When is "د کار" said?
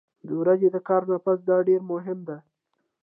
0.71-1.01